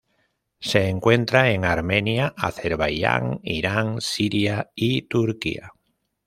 Se 0.59 0.87
encuentra 0.89 1.51
en 1.51 1.63
Armenia, 1.63 2.33
Azerbaiyán, 2.35 3.39
Irán, 3.43 3.97
Siria 4.01 4.71
y 4.73 5.03
Turquía. 5.03 5.73